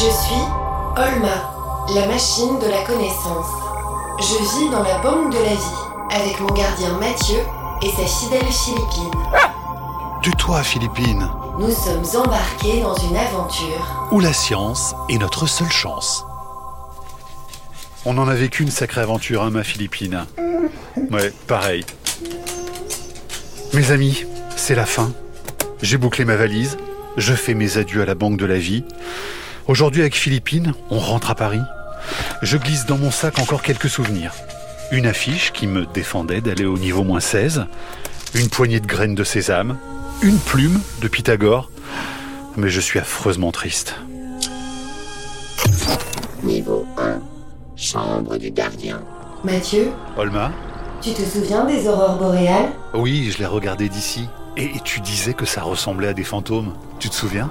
[0.00, 0.44] Je suis
[0.96, 3.50] Olma, la machine de la connaissance.
[4.20, 7.38] Je vis dans la banque de la vie avec mon gardien Mathieu
[7.82, 9.10] et sa fidèle Philippine.
[10.22, 11.28] Tais-toi, Philippine.
[11.58, 14.08] Nous sommes embarqués dans une aventure.
[14.12, 16.24] Où la science est notre seule chance.
[18.04, 20.26] On en a vécu une sacrée aventure, hein, ma Philippine.
[21.10, 21.84] Ouais, pareil.
[23.74, 24.24] Mes amis,
[24.54, 25.10] c'est la fin.
[25.82, 26.76] J'ai bouclé ma valise.
[27.16, 28.84] Je fais mes adieux à la banque de la vie.
[29.68, 31.60] Aujourd'hui, avec Philippine, on rentre à Paris.
[32.40, 34.32] Je glisse dans mon sac encore quelques souvenirs.
[34.90, 37.66] Une affiche qui me défendait d'aller au niveau moins 16,
[38.34, 39.76] une poignée de graines de sésame,
[40.22, 41.70] une plume de Pythagore.
[42.56, 43.94] Mais je suis affreusement triste.
[46.42, 47.20] Niveau 1.
[47.76, 49.02] Chambre du gardien.
[49.44, 50.50] Mathieu, Olma
[51.00, 52.72] tu te souviens des aurores boréales?
[52.92, 54.28] Oui, je l'ai regardé d'ici.
[54.56, 56.74] Et tu disais que ça ressemblait à des fantômes.
[56.98, 57.48] Tu te souviens?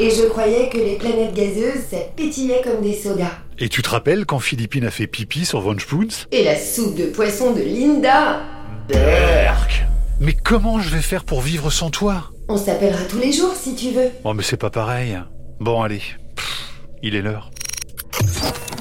[0.00, 3.30] Et je croyais que les planètes gazeuses, ça pétillait comme des sodas.
[3.58, 6.96] Et tu te rappelles quand Philippine a fait pipi sur Von Spoons Et la soupe
[6.96, 8.40] de poisson de Linda?
[8.88, 9.86] Berk
[10.20, 12.32] Mais comment je vais faire pour vivre sans toi?
[12.48, 14.10] On s'appellera tous les jours si tu veux.
[14.24, 15.16] Bon, mais c'est pas pareil.
[15.60, 16.02] Bon, allez.
[16.34, 17.50] Pff, il est l'heure.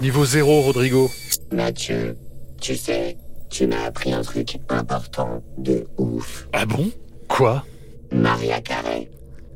[0.00, 1.10] Niveau zéro, Rodrigo.
[1.52, 2.16] Mathieu,
[2.60, 3.16] tu sais,
[3.50, 6.46] tu m'as appris un truc important de ouf.
[6.52, 6.88] Ah bon?
[7.28, 7.64] Quoi?
[8.12, 9.10] Maria Carré,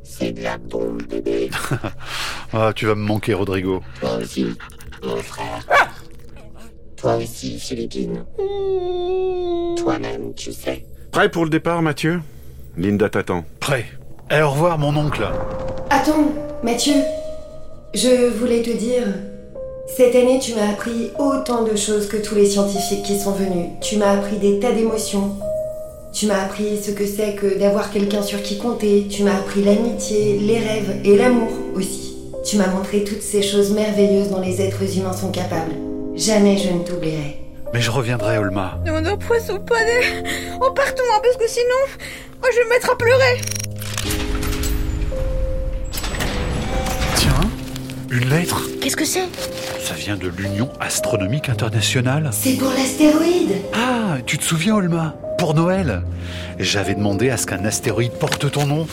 [0.05, 1.51] c'est de la bombe bébé.
[2.57, 3.83] Ah, tu vas me manquer, Rodrigo.
[3.99, 4.47] Toi aussi,
[5.03, 5.67] mon frère.
[6.97, 8.25] Toi aussi, Philippine.
[9.77, 10.87] Toi-même, tu sais.
[11.11, 12.21] Prêt pour le départ, Mathieu?
[12.77, 13.45] Linda t'attend.
[13.59, 13.87] Prêt.
[14.31, 15.27] Eh, au revoir, mon oncle.
[15.91, 16.33] Attends,
[16.63, 16.95] Mathieu.
[17.93, 19.03] Je voulais te dire.
[19.97, 23.67] Cette année, tu m'as appris autant de choses que tous les scientifiques qui sont venus.
[23.81, 25.37] Tu m'as appris des tas d'émotions.
[26.15, 29.09] Tu m'as appris ce que c'est que d'avoir quelqu'un sur qui compter.
[29.11, 32.17] Tu m'as appris l'amitié, les rêves et l'amour aussi.
[32.49, 35.73] Tu m'as montré toutes ces choses merveilleuses dont les êtres humains sont capables.
[36.15, 37.41] Jamais je ne t'oublierai.
[37.73, 38.79] Mais je reviendrai, Olma.
[38.87, 40.23] Non, non, poisson pané
[40.61, 41.99] En partons, hein, parce que sinon,
[42.41, 43.41] moi je vais me mettre à pleurer
[47.17, 47.51] Tiens,
[48.13, 48.63] une lettre.
[48.81, 49.27] Qu'est-ce que c'est?
[49.83, 52.31] Ça vient de l'Union astronomique internationale.
[52.33, 55.17] C'est pour l'astéroïde Ah, tu te souviens, Olma?
[55.45, 56.03] Pour Noël,
[56.59, 58.87] j'avais demandé à ce qu'un astéroïde porte ton nom.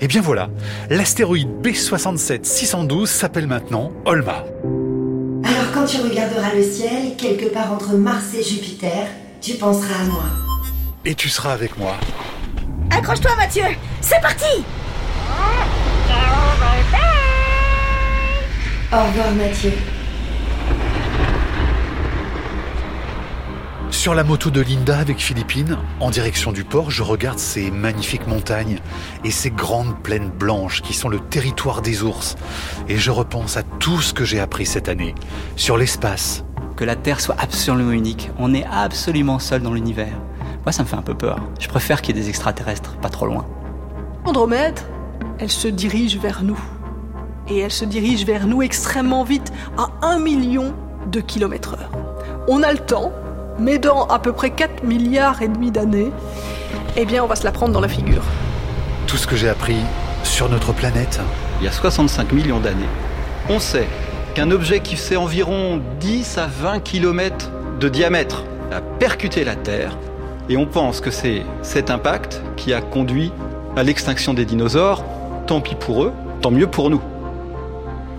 [0.00, 0.50] Eh bien voilà,
[0.90, 4.44] l'astéroïde B67 612 s'appelle maintenant Olma.
[5.44, 9.06] Alors quand tu regarderas le ciel, quelque part entre Mars et Jupiter,
[9.40, 10.24] tu penseras à moi.
[11.04, 11.94] Et tu seras avec moi.
[12.90, 13.66] Accroche-toi, Mathieu
[14.00, 14.64] C'est parti
[18.92, 19.97] Au revoir Mathieu.
[23.90, 28.26] Sur la moto de Linda avec Philippine, en direction du port, je regarde ces magnifiques
[28.26, 28.78] montagnes
[29.24, 32.36] et ces grandes plaines blanches qui sont le territoire des ours.
[32.88, 35.14] Et je repense à tout ce que j'ai appris cette année
[35.56, 36.44] sur l'espace.
[36.76, 38.30] Que la Terre soit absolument unique.
[38.38, 40.14] On est absolument seul dans l'univers.
[40.64, 41.40] Moi, ça me fait un peu peur.
[41.58, 43.46] Je préfère qu'il y ait des extraterrestres, pas trop loin.
[44.24, 44.78] Andromède,
[45.38, 46.60] elle se dirige vers nous.
[47.48, 50.74] Et elle se dirige vers nous extrêmement vite, à 1 million
[51.10, 51.90] de kilomètres heure.
[52.48, 53.12] On a le temps,
[53.58, 56.10] mais dans à peu près 4 milliards et demi d'années,
[56.96, 58.22] eh bien on va se la prendre dans la figure.
[59.06, 59.78] Tout ce que j'ai appris
[60.22, 61.20] sur notre planète.
[61.60, 62.88] Il y a 65 millions d'années,
[63.48, 63.88] on sait
[64.34, 69.96] qu'un objet qui fait environ 10 à 20 km de diamètre a percuté la Terre.
[70.48, 73.32] Et on pense que c'est cet impact qui a conduit
[73.76, 75.04] à l'extinction des dinosaures.
[75.46, 77.00] Tant pis pour eux, tant mieux pour nous.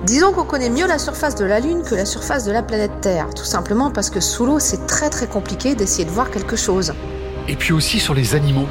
[0.04, 3.02] Disons qu'on connaît mieux la surface de la Lune que la surface de la planète
[3.02, 6.56] Terre, tout simplement parce que sous l'eau c'est très très compliqué d'essayer de voir quelque
[6.56, 6.94] chose.
[7.50, 8.68] Et puis aussi sur les animaux.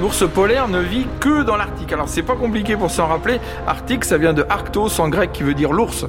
[0.00, 1.92] L'ours polaire ne vit que dans l'Arctique.
[1.92, 3.40] Alors c'est pas compliqué pour s'en rappeler.
[3.66, 6.06] Arctique, ça vient de arctos en grec qui veut dire l'ours.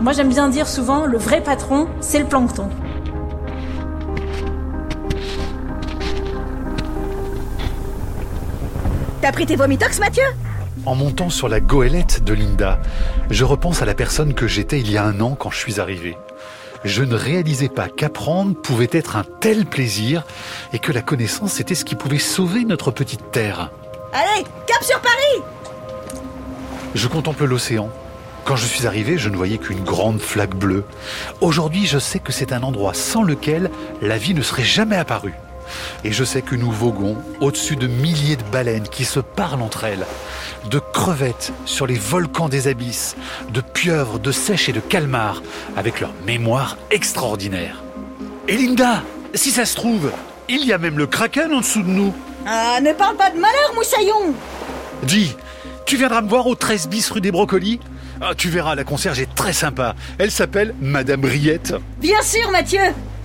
[0.00, 2.70] Moi j'aime bien dire souvent le vrai patron, c'est le plancton.
[9.20, 10.24] T'as pris tes vomitox, Mathieu?
[10.86, 12.80] En montant sur la goélette de Linda,
[13.30, 15.80] je repense à la personne que j'étais il y a un an quand je suis
[15.80, 16.16] arrivé.
[16.84, 20.24] Je ne réalisais pas qu'apprendre pouvait être un tel plaisir
[20.72, 23.70] et que la connaissance était ce qui pouvait sauver notre petite terre.
[24.14, 25.42] Allez, cap sur Paris
[26.94, 27.90] Je contemple l'océan.
[28.44, 30.84] Quand je suis arrivé, je ne voyais qu'une grande flaque bleue.
[31.42, 33.70] Aujourd'hui, je sais que c'est un endroit sans lequel
[34.00, 35.34] la vie ne serait jamais apparue.
[36.04, 39.84] Et je sais que nous voguons au-dessus de milliers de baleines qui se parlent entre
[39.84, 40.06] elles,
[40.70, 43.16] de crevettes sur les volcans des abysses,
[43.52, 45.42] de pieuvres, de sèches et de calmars,
[45.76, 47.82] avec leur mémoire extraordinaire.
[48.48, 49.02] Et Linda,
[49.34, 50.10] si ça se trouve,
[50.48, 52.12] il y a même le kraken en dessous de nous.
[52.46, 54.34] Ah, ne parle pas de malheur, moussaillon
[55.02, 55.36] Dis,
[55.86, 57.80] tu viendras me voir au 13 bis rue des Brocolis
[58.20, 59.94] Ah, tu verras, la concierge est très sympa.
[60.18, 61.74] Elle s'appelle Madame Riette.
[61.98, 62.80] Bien sûr, Mathieu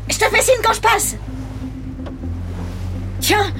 [0.10, 1.16] Je te fais signe quand je passe
[3.26, 3.52] Tiens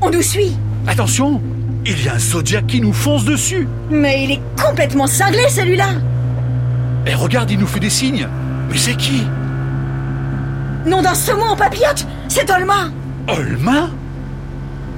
[0.00, 0.56] On nous suit.
[0.86, 1.42] Attention
[1.84, 3.66] Il y a un Zodiac qui nous fonce dessus.
[3.90, 5.88] Mais il est complètement cinglé, celui-là.
[7.04, 8.28] Et regarde, il nous fait des signes.
[8.70, 9.26] Mais c'est qui?
[10.86, 12.90] Nom d'un saumon en papillote C'est Olma.
[13.26, 13.90] Olma?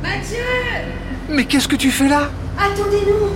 [0.02, 0.36] Mathieu!
[1.30, 2.28] Mais qu'est-ce que tu fais là?
[2.58, 3.30] Attendez-nous.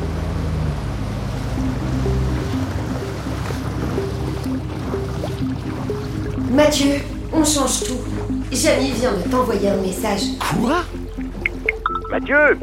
[6.54, 6.96] Mathieu,
[7.32, 8.11] on change tout.
[8.52, 10.20] Jamie vient de t'envoyer un message.
[10.60, 10.82] Quoi
[12.10, 12.58] Mathieu,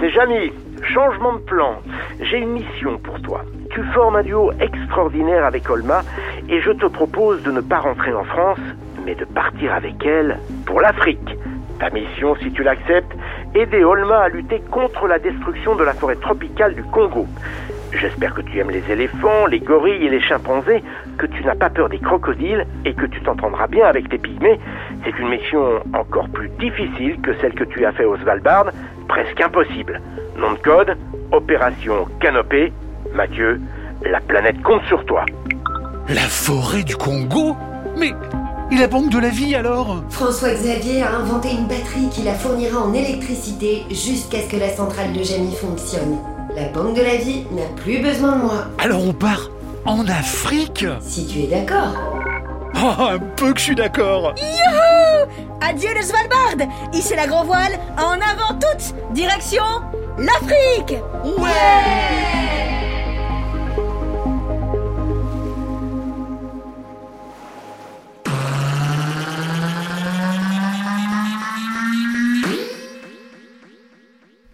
[0.00, 0.50] c'est Jamie.
[0.94, 1.74] Changement de plan.
[2.22, 3.42] J'ai une mission pour toi.
[3.70, 6.02] Tu formes un duo extraordinaire avec Olma
[6.48, 8.58] et je te propose de ne pas rentrer en France,
[9.04, 11.36] mais de partir avec elle pour l'Afrique.
[11.80, 13.12] Ta mission, si tu l'acceptes,
[13.54, 17.26] aider Olma à lutter contre la destruction de la forêt tropicale du Congo.
[17.92, 20.82] J'espère que tu aimes les éléphants, les gorilles et les chimpanzés,
[21.18, 24.58] que tu n'as pas peur des crocodiles et que tu t'entendras bien avec les pygmées.
[25.04, 28.66] C'est une mission encore plus difficile que celle que tu as fait au Svalbard,
[29.08, 30.00] presque impossible.
[30.36, 30.96] Nom de code,
[31.32, 32.72] opération Canopée.
[33.14, 33.60] Mathieu,
[34.04, 35.24] la planète compte sur toi.
[36.08, 37.56] La forêt du Congo
[37.96, 38.12] Mais...
[38.72, 40.02] Et la banque de la vie alors?
[40.10, 44.70] François Xavier a inventé une batterie qui la fournira en électricité jusqu'à ce que la
[44.70, 46.18] centrale de Jamie fonctionne.
[46.56, 48.64] La banque de la vie n'a plus besoin de moi.
[48.78, 49.50] Alors on part
[49.84, 51.94] en Afrique Si tu es d'accord.
[52.76, 55.26] Oh, un peu que je suis d'accord Youhou
[55.60, 59.64] Adieu le Svalbard Ici la grand voile, en avant toutes Direction
[60.18, 60.98] l'Afrique